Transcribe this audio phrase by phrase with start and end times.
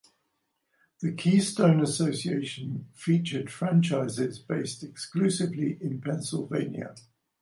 [1.01, 6.95] The Keystone Association featured franchises based exclusively in Pennsylvania.